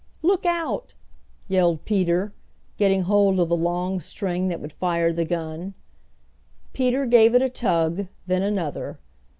"Look 0.23 0.47
out!" 0.47 0.95
yelled 1.47 1.85
Peter, 1.85 2.33
getting 2.77 3.03
hold 3.03 3.39
of 3.39 3.49
the 3.49 3.55
long 3.55 3.99
string 3.99 4.47
that 4.47 4.59
would 4.59 4.73
fire 4.73 5.13
the 5.13 5.25
gun. 5.25 5.75
Peter 6.73 7.05
gave 7.05 7.35
it 7.35 7.41
a 7.43 7.49
tug, 7.49 8.07
then 8.25 8.41
another. 8.41 8.97